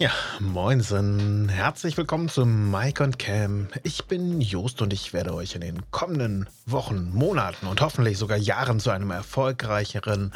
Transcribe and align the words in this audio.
Ja, 0.00 0.12
moinsen. 0.38 1.50
Herzlich 1.50 1.98
willkommen 1.98 2.30
zu 2.30 2.46
Mike 2.46 3.04
und 3.04 3.18
Cam. 3.18 3.68
Ich 3.82 4.06
bin 4.06 4.40
Jost 4.40 4.80
und 4.80 4.94
ich 4.94 5.12
werde 5.12 5.34
euch 5.34 5.54
in 5.54 5.60
den 5.60 5.90
kommenden 5.90 6.48
Wochen, 6.64 7.10
Monaten 7.10 7.66
und 7.66 7.82
hoffentlich 7.82 8.16
sogar 8.16 8.38
Jahren 8.38 8.80
zu 8.80 8.88
einem 8.88 9.10
erfolgreicheren 9.10 10.32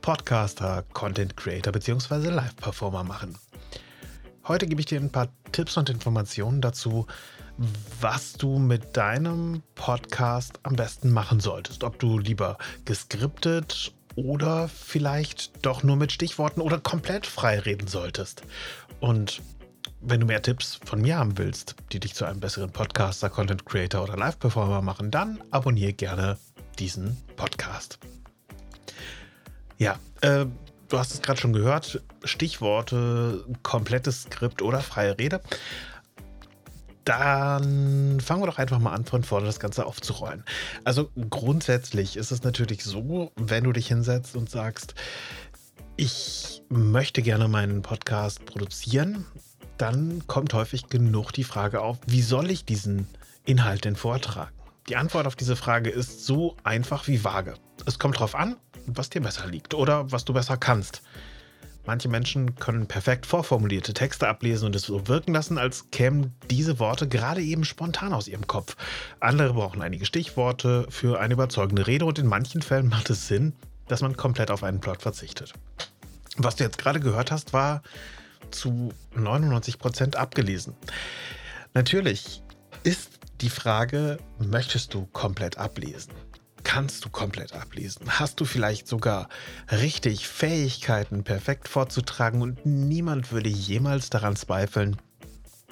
Podcaster, 0.00 0.82
Content 0.94 1.36
Creator 1.36 1.72
bzw. 1.72 2.28
Live-Performer 2.28 3.04
machen. 3.04 3.38
Heute 4.48 4.66
gebe 4.66 4.80
ich 4.80 4.86
dir 4.86 4.98
ein 4.98 5.12
paar 5.12 5.28
Tipps 5.52 5.76
und 5.76 5.90
Informationen 5.90 6.60
dazu, 6.60 7.06
was 8.00 8.32
du 8.32 8.58
mit 8.58 8.96
deinem 8.96 9.62
Podcast 9.76 10.58
am 10.64 10.74
besten 10.74 11.12
machen 11.12 11.38
solltest. 11.38 11.84
Ob 11.84 12.00
du 12.00 12.18
lieber 12.18 12.58
geskriptet 12.84 13.94
oder 14.16 14.68
vielleicht 14.68 15.64
doch 15.64 15.82
nur 15.82 15.96
mit 15.96 16.12
Stichworten 16.12 16.60
oder 16.60 16.78
komplett 16.78 17.26
frei 17.26 17.58
reden 17.58 17.86
solltest. 17.86 18.42
Und 19.00 19.42
wenn 20.00 20.20
du 20.20 20.26
mehr 20.26 20.42
Tipps 20.42 20.78
von 20.84 21.00
mir 21.00 21.18
haben 21.18 21.38
willst, 21.38 21.76
die 21.92 22.00
dich 22.00 22.14
zu 22.14 22.24
einem 22.24 22.40
besseren 22.40 22.70
Podcaster, 22.70 23.30
Content 23.30 23.64
Creator 23.64 24.02
oder 24.02 24.16
Live-Performer 24.16 24.82
machen, 24.82 25.10
dann 25.10 25.42
abonniere 25.50 25.92
gerne 25.92 26.36
diesen 26.78 27.16
Podcast. 27.36 27.98
Ja, 29.78 29.98
äh, 30.20 30.46
du 30.88 30.98
hast 30.98 31.14
es 31.14 31.22
gerade 31.22 31.40
schon 31.40 31.52
gehört, 31.52 32.02
Stichworte, 32.22 33.44
komplettes 33.62 34.22
Skript 34.22 34.62
oder 34.62 34.80
freie 34.80 35.18
Rede. 35.18 35.40
Dann 37.04 38.20
fangen 38.20 38.42
wir 38.42 38.46
doch 38.46 38.58
einfach 38.58 38.78
mal 38.78 38.92
an, 38.92 39.04
von 39.04 39.22
vorne 39.22 39.46
das 39.46 39.60
Ganze 39.60 39.84
aufzurollen. 39.86 40.44
Also 40.84 41.10
grundsätzlich 41.30 42.16
ist 42.16 42.30
es 42.30 42.42
natürlich 42.42 42.82
so, 42.84 43.32
wenn 43.36 43.64
du 43.64 43.72
dich 43.72 43.88
hinsetzt 43.88 44.36
und 44.36 44.48
sagst, 44.48 44.94
ich 45.96 46.62
möchte 46.68 47.22
gerne 47.22 47.46
meinen 47.48 47.82
Podcast 47.82 48.44
produzieren, 48.46 49.26
dann 49.78 50.26
kommt 50.26 50.54
häufig 50.54 50.88
genug 50.88 51.32
die 51.32 51.44
Frage 51.44 51.80
auf, 51.80 51.98
wie 52.06 52.22
soll 52.22 52.50
ich 52.50 52.64
diesen 52.64 53.06
Inhalt 53.44 53.84
denn 53.84 53.96
vortragen? 53.96 54.54
Die 54.88 54.96
Antwort 54.96 55.26
auf 55.26 55.36
diese 55.36 55.56
Frage 55.56 55.90
ist 55.90 56.24
so 56.24 56.56
einfach 56.62 57.06
wie 57.06 57.24
vage. 57.24 57.54
Es 57.86 57.98
kommt 57.98 58.16
darauf 58.16 58.34
an, 58.34 58.56
was 58.86 59.10
dir 59.10 59.22
besser 59.22 59.46
liegt 59.46 59.74
oder 59.74 60.10
was 60.12 60.24
du 60.24 60.32
besser 60.32 60.56
kannst. 60.56 61.02
Manche 61.86 62.08
Menschen 62.08 62.54
können 62.54 62.86
perfekt 62.86 63.26
vorformulierte 63.26 63.92
Texte 63.92 64.26
ablesen 64.26 64.66
und 64.66 64.76
es 64.76 64.82
so 64.82 65.06
wirken 65.06 65.34
lassen, 65.34 65.58
als 65.58 65.90
kämen 65.90 66.34
diese 66.50 66.78
Worte 66.78 67.08
gerade 67.08 67.42
eben 67.42 67.64
spontan 67.64 68.14
aus 68.14 68.26
ihrem 68.26 68.46
Kopf. 68.46 68.76
Andere 69.20 69.52
brauchen 69.52 69.82
einige 69.82 70.06
Stichworte 70.06 70.86
für 70.88 71.20
eine 71.20 71.34
überzeugende 71.34 71.86
Rede 71.86 72.06
und 72.06 72.18
in 72.18 72.26
manchen 72.26 72.62
Fällen 72.62 72.88
macht 72.88 73.10
es 73.10 73.28
Sinn, 73.28 73.52
dass 73.86 74.00
man 74.00 74.16
komplett 74.16 74.50
auf 74.50 74.62
einen 74.62 74.80
Plot 74.80 75.02
verzichtet. 75.02 75.52
Was 76.38 76.56
du 76.56 76.64
jetzt 76.64 76.78
gerade 76.78 77.00
gehört 77.00 77.30
hast, 77.30 77.52
war 77.52 77.82
zu 78.50 78.92
99 79.14 79.78
Prozent 79.78 80.16
abgelesen. 80.16 80.74
Natürlich 81.74 82.42
ist 82.82 83.18
die 83.40 83.50
Frage, 83.50 84.18
möchtest 84.38 84.94
du 84.94 85.06
komplett 85.06 85.58
ablesen? 85.58 86.12
Kannst 86.74 87.04
du 87.04 87.08
komplett 87.08 87.52
ablesen. 87.52 88.18
Hast 88.18 88.40
du 88.40 88.44
vielleicht 88.44 88.88
sogar 88.88 89.28
richtig 89.70 90.26
Fähigkeiten 90.26 91.22
perfekt 91.22 91.68
vorzutragen 91.68 92.42
und 92.42 92.66
niemand 92.66 93.30
würde 93.30 93.48
jemals 93.48 94.10
daran 94.10 94.34
zweifeln, 94.34 94.96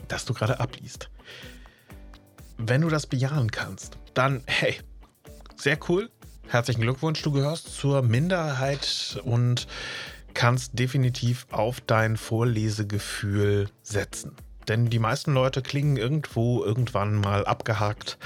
dass 0.06 0.26
du 0.26 0.32
gerade 0.32 0.60
abliest. 0.60 1.10
Wenn 2.56 2.82
du 2.82 2.88
das 2.88 3.08
bejahen 3.08 3.50
kannst, 3.50 3.98
dann 4.14 4.44
hey, 4.46 4.78
sehr 5.56 5.76
cool. 5.88 6.08
Herzlichen 6.46 6.82
Glückwunsch, 6.82 7.20
du 7.22 7.32
gehörst 7.32 7.74
zur 7.74 8.02
Minderheit 8.02 9.20
und 9.24 9.66
kannst 10.34 10.78
definitiv 10.78 11.48
auf 11.50 11.80
dein 11.80 12.16
Vorlesegefühl 12.16 13.68
setzen. 13.82 14.36
Denn 14.68 14.90
die 14.90 14.98
meisten 14.98 15.34
Leute 15.34 15.62
klingen 15.62 15.96
irgendwo 15.96 16.64
irgendwann 16.64 17.16
mal 17.16 17.44
abgehakt 17.44 18.18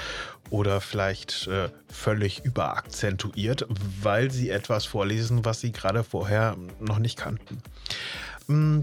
oder 0.49 0.81
vielleicht 0.81 1.47
äh, 1.47 1.69
völlig 1.87 2.45
überakzentuiert, 2.45 3.65
weil 4.01 4.31
sie 4.31 4.49
etwas 4.49 4.85
vorlesen, 4.85 5.45
was 5.45 5.59
sie 5.59 5.71
gerade 5.71 6.03
vorher 6.03 6.55
noch 6.79 6.99
nicht 6.99 7.17
kannten. 7.17 7.61
Mm, 8.47 8.81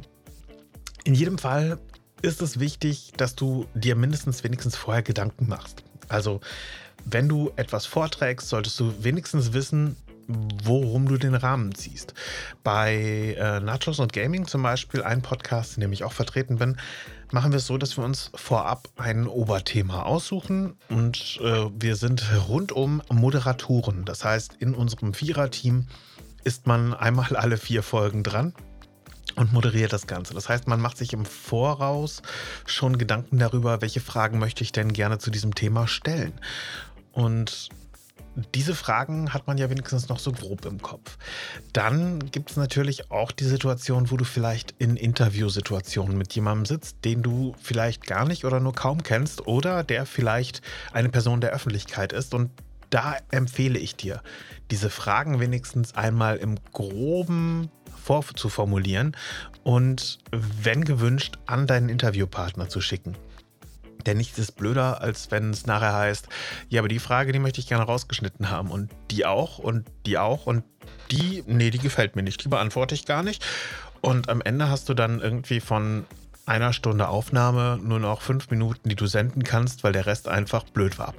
in 1.04 1.14
jedem 1.14 1.38
Fall 1.38 1.78
ist 2.22 2.42
es 2.42 2.58
wichtig, 2.58 3.12
dass 3.16 3.34
du 3.34 3.66
dir 3.74 3.96
mindestens 3.96 4.44
wenigstens 4.44 4.76
vorher 4.76 5.02
Gedanken 5.02 5.48
machst. 5.48 5.84
Also, 6.08 6.40
wenn 7.04 7.28
du 7.28 7.52
etwas 7.56 7.86
vorträgst, 7.86 8.48
solltest 8.48 8.80
du 8.80 9.04
wenigstens 9.04 9.52
wissen, 9.52 9.96
worum 10.26 11.08
du 11.08 11.16
den 11.16 11.34
Rahmen 11.34 11.74
ziehst. 11.74 12.14
Bei 12.62 13.36
äh, 13.38 13.60
Nachos 13.60 13.98
und 13.98 14.12
Gaming 14.12 14.46
zum 14.46 14.62
Beispiel, 14.62 15.02
ein 15.02 15.22
Podcast, 15.22 15.76
in 15.76 15.80
dem 15.80 15.92
ich 15.92 16.04
auch 16.04 16.12
vertreten 16.12 16.56
bin, 16.56 16.76
machen 17.30 17.52
wir 17.52 17.58
es 17.58 17.66
so, 17.66 17.78
dass 17.78 17.96
wir 17.96 18.04
uns 18.04 18.30
vorab 18.34 18.88
ein 18.96 19.26
Oberthema 19.26 20.02
aussuchen 20.02 20.76
und 20.88 21.38
äh, 21.42 21.66
wir 21.78 21.96
sind 21.96 22.24
rundum 22.48 23.02
Moderatoren. 23.10 24.04
Das 24.04 24.24
heißt, 24.24 24.54
in 24.60 24.74
unserem 24.74 25.14
Viererteam 25.14 25.86
ist 26.44 26.66
man 26.66 26.94
einmal 26.94 27.36
alle 27.36 27.56
vier 27.56 27.82
Folgen 27.82 28.22
dran 28.22 28.54
und 29.36 29.52
moderiert 29.52 29.92
das 29.92 30.06
Ganze. 30.06 30.34
Das 30.34 30.48
heißt, 30.48 30.68
man 30.68 30.80
macht 30.80 30.96
sich 30.96 31.12
im 31.12 31.24
Voraus 31.24 32.22
schon 32.66 32.98
Gedanken 32.98 33.38
darüber, 33.38 33.80
welche 33.80 34.00
Fragen 34.00 34.38
möchte 34.38 34.62
ich 34.62 34.72
denn 34.72 34.92
gerne 34.92 35.18
zu 35.18 35.30
diesem 35.30 35.54
Thema 35.54 35.88
stellen. 35.88 36.34
Und 37.12 37.68
diese 38.54 38.74
Fragen 38.74 39.32
hat 39.32 39.46
man 39.46 39.58
ja 39.58 39.70
wenigstens 39.70 40.08
noch 40.08 40.18
so 40.18 40.32
grob 40.32 40.64
im 40.66 40.82
Kopf. 40.82 41.16
Dann 41.72 42.30
gibt 42.30 42.50
es 42.50 42.56
natürlich 42.56 43.10
auch 43.10 43.32
die 43.32 43.44
Situation, 43.44 44.10
wo 44.10 44.16
du 44.16 44.24
vielleicht 44.24 44.74
in 44.78 44.96
Interviewsituationen 44.96 46.18
mit 46.18 46.34
jemandem 46.34 46.66
sitzt, 46.66 47.04
den 47.04 47.22
du 47.22 47.54
vielleicht 47.62 48.06
gar 48.06 48.26
nicht 48.26 48.44
oder 48.44 48.60
nur 48.60 48.74
kaum 48.74 49.02
kennst 49.02 49.46
oder 49.46 49.84
der 49.84 50.06
vielleicht 50.06 50.62
eine 50.92 51.08
Person 51.08 51.40
der 51.40 51.50
Öffentlichkeit 51.50 52.12
ist. 52.12 52.34
Und 52.34 52.50
da 52.90 53.16
empfehle 53.30 53.78
ich 53.78 53.96
dir, 53.96 54.22
diese 54.70 54.90
Fragen 54.90 55.40
wenigstens 55.40 55.94
einmal 55.94 56.36
im 56.36 56.56
groben 56.72 57.70
vorzuformulieren 58.04 59.16
und 59.62 60.18
wenn 60.30 60.84
gewünscht 60.84 61.38
an 61.46 61.66
deinen 61.66 61.88
Interviewpartner 61.88 62.68
zu 62.68 62.80
schicken. 62.80 63.16
Denn 64.06 64.18
nichts 64.18 64.38
ist 64.38 64.52
blöder, 64.52 65.00
als 65.00 65.30
wenn 65.30 65.50
es 65.50 65.66
nachher 65.66 65.94
heißt, 65.94 66.28
ja, 66.68 66.80
aber 66.80 66.88
die 66.88 66.98
Frage, 66.98 67.32
die 67.32 67.38
möchte 67.38 67.60
ich 67.60 67.68
gerne 67.68 67.84
rausgeschnitten 67.84 68.50
haben. 68.50 68.70
Und 68.70 68.90
die 69.10 69.26
auch 69.26 69.58
und 69.58 69.86
die 70.06 70.18
auch 70.18 70.46
und 70.46 70.64
die, 71.10 71.44
nee, 71.46 71.70
die 71.70 71.78
gefällt 71.78 72.16
mir 72.16 72.22
nicht. 72.22 72.44
Die 72.44 72.48
beantworte 72.48 72.94
ich 72.94 73.06
gar 73.06 73.22
nicht. 73.22 73.44
Und 74.00 74.28
am 74.28 74.42
Ende 74.42 74.68
hast 74.68 74.88
du 74.88 74.94
dann 74.94 75.20
irgendwie 75.20 75.60
von 75.60 76.04
einer 76.46 76.72
Stunde 76.72 77.08
Aufnahme 77.08 77.78
nur 77.82 77.98
noch 77.98 78.20
fünf 78.20 78.50
Minuten, 78.50 78.88
die 78.88 78.96
du 78.96 79.06
senden 79.06 79.44
kannst, 79.44 79.82
weil 79.82 79.92
der 79.92 80.06
Rest 80.06 80.28
einfach 80.28 80.64
blöd 80.64 80.98
war. 80.98 81.14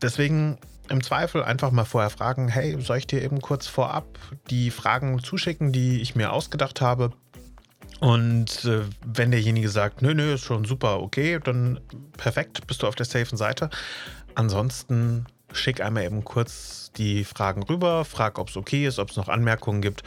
Deswegen 0.00 0.58
im 0.88 1.02
Zweifel 1.02 1.42
einfach 1.42 1.70
mal 1.70 1.84
vorher 1.84 2.10
fragen, 2.10 2.48
hey, 2.48 2.80
soll 2.80 2.98
ich 2.98 3.06
dir 3.06 3.22
eben 3.22 3.40
kurz 3.40 3.66
vorab 3.66 4.06
die 4.50 4.70
Fragen 4.70 5.22
zuschicken, 5.22 5.72
die 5.72 6.00
ich 6.00 6.14
mir 6.14 6.32
ausgedacht 6.32 6.80
habe? 6.80 7.12
Und 8.00 8.64
äh, 8.64 8.82
wenn 9.04 9.30
derjenige 9.30 9.68
sagt, 9.68 10.02
nö, 10.02 10.14
nö, 10.14 10.34
ist 10.34 10.44
schon 10.44 10.64
super, 10.64 11.00
okay, 11.00 11.38
dann 11.42 11.80
perfekt, 12.16 12.66
bist 12.66 12.82
du 12.82 12.86
auf 12.86 12.94
der 12.94 13.06
safen 13.06 13.36
Seite. 13.38 13.70
Ansonsten 14.34 15.26
schick 15.52 15.80
einmal 15.80 16.04
eben 16.04 16.24
kurz 16.24 16.90
die 16.96 17.24
Fragen 17.24 17.62
rüber, 17.62 18.04
frag, 18.04 18.38
ob 18.38 18.48
es 18.48 18.56
okay 18.56 18.86
ist, 18.86 18.98
ob 18.98 19.10
es 19.10 19.16
noch 19.16 19.28
Anmerkungen 19.28 19.80
gibt. 19.80 20.02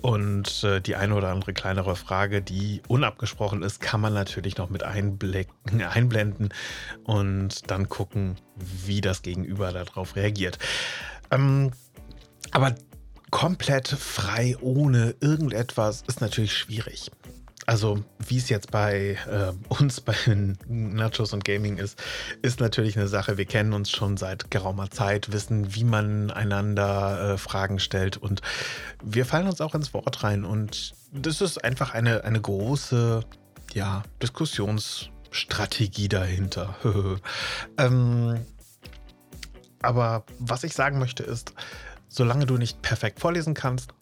Und 0.00 0.64
äh, 0.64 0.80
die 0.80 0.96
eine 0.96 1.14
oder 1.14 1.28
andere 1.28 1.52
kleinere 1.52 1.94
Frage, 1.94 2.42
die 2.42 2.82
unabgesprochen 2.88 3.62
ist, 3.62 3.80
kann 3.80 4.00
man 4.00 4.12
natürlich 4.12 4.56
noch 4.56 4.68
mit 4.68 4.82
einblenden 5.84 6.52
und 7.04 7.70
dann 7.70 7.88
gucken, 7.88 8.36
wie 8.56 9.00
das 9.00 9.22
Gegenüber 9.22 9.70
darauf 9.70 10.16
reagiert. 10.16 10.58
Ähm, 11.30 11.70
aber 12.50 12.74
komplett 13.32 13.88
frei 13.88 14.56
ohne 14.60 15.16
irgendetwas 15.20 16.04
ist 16.06 16.20
natürlich 16.20 16.56
schwierig. 16.56 17.10
Also, 17.64 18.04
wie 18.18 18.36
es 18.36 18.48
jetzt 18.48 18.70
bei 18.70 19.16
äh, 19.28 19.52
uns 19.68 20.00
bei 20.00 20.14
Nachos 20.68 21.32
und 21.32 21.44
Gaming 21.44 21.78
ist, 21.78 22.00
ist 22.42 22.60
natürlich 22.60 22.96
eine 22.96 23.08
Sache. 23.08 23.38
Wir 23.38 23.46
kennen 23.46 23.72
uns 23.72 23.90
schon 23.90 24.16
seit 24.16 24.50
geraumer 24.50 24.90
Zeit, 24.90 25.32
wissen, 25.32 25.74
wie 25.74 25.84
man 25.84 26.30
einander 26.30 27.32
äh, 27.32 27.38
Fragen 27.38 27.78
stellt 27.78 28.16
und 28.16 28.42
wir 29.02 29.24
fallen 29.24 29.48
uns 29.48 29.60
auch 29.60 29.74
ins 29.74 29.94
Wort 29.94 30.22
rein. 30.22 30.44
Und 30.44 30.94
das 31.10 31.40
ist 31.40 31.64
einfach 31.64 31.94
eine, 31.94 32.24
eine 32.24 32.40
große 32.40 33.24
ja, 33.72 34.02
Diskussionsstrategie 34.20 36.08
dahinter. 36.08 36.76
ähm, 37.78 38.44
aber 39.80 40.24
was 40.38 40.64
ich 40.64 40.74
sagen 40.74 40.98
möchte 40.98 41.22
ist, 41.22 41.54
solange 42.12 42.46
du 42.46 42.56
nicht 42.58 42.82
perfekt 42.82 43.20
vorlesen 43.20 43.54
kannst, 43.54 43.94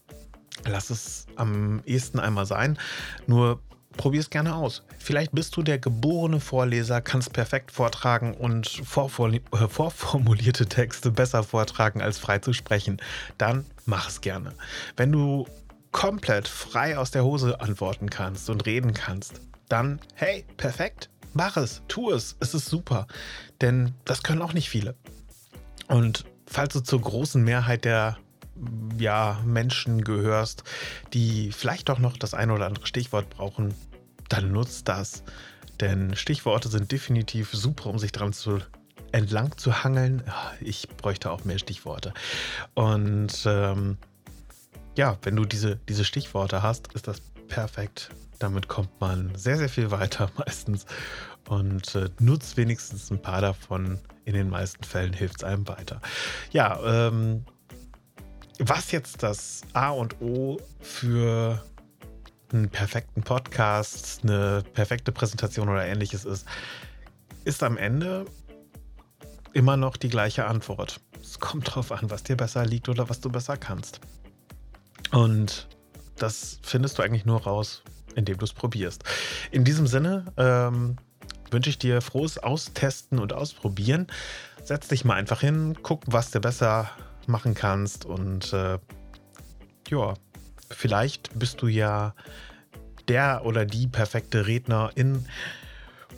lass 0.66 0.90
es 0.90 1.26
am 1.36 1.82
ehesten 1.86 2.18
einmal 2.18 2.46
sein. 2.46 2.78
Nur 3.26 3.60
probier 3.96 4.20
es 4.20 4.30
gerne 4.30 4.54
aus. 4.54 4.82
Vielleicht 4.98 5.32
bist 5.32 5.56
du 5.56 5.62
der 5.62 5.78
geborene 5.78 6.40
Vorleser, 6.40 7.00
kannst 7.00 7.32
perfekt 7.32 7.70
vortragen 7.70 8.34
und 8.34 8.80
äh, 8.80 9.68
vorformulierte 9.68 10.66
Texte 10.66 11.10
besser 11.10 11.42
vortragen 11.42 12.02
als 12.02 12.18
frei 12.18 12.38
zu 12.38 12.52
sprechen. 12.52 13.00
Dann 13.38 13.64
mach 13.86 14.08
es 14.08 14.20
gerne. 14.20 14.52
Wenn 14.96 15.12
du 15.12 15.46
komplett 15.92 16.48
frei 16.48 16.98
aus 16.98 17.10
der 17.10 17.24
Hose 17.24 17.60
antworten 17.60 18.10
kannst 18.10 18.50
und 18.50 18.66
reden 18.66 18.94
kannst, 18.94 19.40
dann 19.68 20.00
hey, 20.14 20.44
perfekt, 20.56 21.10
mach 21.32 21.56
es, 21.56 21.82
tu 21.88 22.10
es, 22.10 22.36
es 22.40 22.54
ist 22.54 22.66
super. 22.66 23.06
Denn 23.60 23.94
das 24.04 24.22
können 24.22 24.42
auch 24.42 24.52
nicht 24.52 24.68
viele. 24.68 24.94
Und 25.88 26.24
falls 26.50 26.74
du 26.74 26.80
zur 26.80 27.00
großen 27.00 27.42
Mehrheit 27.42 27.84
der 27.84 28.18
ja, 28.98 29.40
Menschen 29.44 30.04
gehörst, 30.04 30.64
die 31.14 31.50
vielleicht 31.52 31.88
doch 31.88 31.98
noch 31.98 32.16
das 32.16 32.34
ein 32.34 32.50
oder 32.50 32.66
andere 32.66 32.86
Stichwort 32.86 33.30
brauchen, 33.30 33.72
dann 34.28 34.52
nutzt 34.52 34.88
das. 34.88 35.22
Denn 35.80 36.14
Stichworte 36.14 36.68
sind 36.68 36.92
definitiv 36.92 37.52
super, 37.52 37.88
um 37.88 37.98
sich 37.98 38.12
dran 38.12 38.32
zu 38.32 38.58
entlang 39.12 39.56
zu 39.56 39.82
hangeln. 39.82 40.22
Ich 40.60 40.88
bräuchte 40.88 41.30
auch 41.30 41.44
mehr 41.44 41.58
Stichworte. 41.58 42.12
Und 42.74 43.44
ähm, 43.46 43.96
ja, 44.96 45.18
wenn 45.22 45.36
du 45.36 45.44
diese, 45.44 45.76
diese 45.88 46.04
Stichworte 46.04 46.62
hast, 46.62 46.92
ist 46.92 47.08
das 47.08 47.20
perfekt. 47.48 48.10
Damit 48.38 48.68
kommt 48.68 49.00
man 49.00 49.34
sehr, 49.34 49.56
sehr 49.56 49.68
viel 49.68 49.90
weiter 49.90 50.30
meistens. 50.38 50.84
Und 51.50 51.96
äh, 51.96 52.08
nutzt 52.20 52.56
wenigstens 52.56 53.10
ein 53.10 53.20
paar 53.20 53.40
davon. 53.40 53.98
In 54.24 54.34
den 54.34 54.48
meisten 54.48 54.84
Fällen 54.84 55.12
hilft 55.12 55.38
es 55.38 55.44
einem 55.44 55.66
weiter. 55.66 56.00
Ja, 56.52 56.78
ähm, 57.10 57.44
was 58.60 58.92
jetzt 58.92 59.24
das 59.24 59.62
A 59.72 59.90
und 59.90 60.20
O 60.20 60.58
für 60.78 61.60
einen 62.52 62.68
perfekten 62.68 63.24
Podcast, 63.24 64.20
eine 64.22 64.62
perfekte 64.74 65.10
Präsentation 65.10 65.68
oder 65.68 65.84
ähnliches 65.84 66.24
ist, 66.24 66.46
ist 67.44 67.64
am 67.64 67.76
Ende 67.76 68.26
immer 69.52 69.76
noch 69.76 69.96
die 69.96 70.08
gleiche 70.08 70.46
Antwort. 70.46 71.00
Es 71.20 71.40
kommt 71.40 71.74
drauf 71.74 71.90
an, 71.90 72.10
was 72.10 72.22
dir 72.22 72.36
besser 72.36 72.64
liegt 72.64 72.88
oder 72.88 73.08
was 73.08 73.20
du 73.20 73.28
besser 73.28 73.56
kannst. 73.56 74.00
Und 75.10 75.66
das 76.14 76.60
findest 76.62 76.96
du 76.96 77.02
eigentlich 77.02 77.24
nur 77.24 77.42
raus, 77.42 77.82
indem 78.14 78.38
du 78.38 78.44
es 78.44 78.52
probierst. 78.52 79.02
In 79.50 79.64
diesem 79.64 79.88
Sinne 79.88 80.26
ähm, 80.36 80.96
wünsche 81.50 81.70
ich 81.70 81.78
dir 81.78 82.00
frohes 82.00 82.38
Austesten 82.38 83.18
und 83.18 83.32
Ausprobieren. 83.32 84.06
Setz 84.62 84.88
dich 84.88 85.04
mal 85.04 85.14
einfach 85.14 85.40
hin, 85.40 85.76
guck, 85.82 86.02
was 86.06 86.30
dir 86.30 86.40
besser 86.40 86.90
machen 87.26 87.54
kannst 87.54 88.04
und 88.04 88.52
äh, 88.52 88.78
ja, 89.88 90.14
vielleicht 90.70 91.38
bist 91.38 91.62
du 91.62 91.66
ja 91.66 92.14
der 93.08 93.44
oder 93.44 93.64
die 93.64 93.86
perfekte 93.86 94.46
Rednerin 94.46 95.26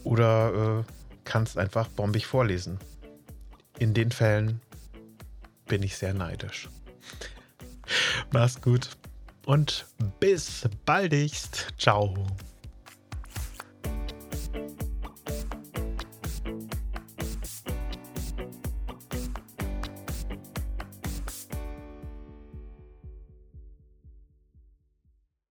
oder 0.04 0.80
äh, 0.80 0.92
kannst 1.24 1.58
einfach 1.58 1.88
bombig 1.88 2.26
vorlesen. 2.26 2.78
In 3.78 3.94
den 3.94 4.10
Fällen 4.10 4.60
bin 5.66 5.82
ich 5.82 5.96
sehr 5.96 6.14
neidisch. 6.14 6.68
Mach's 8.30 8.60
gut 8.60 8.90
und 9.46 9.86
bis 10.20 10.68
baldigst. 10.84 11.68
Ciao. 11.78 12.14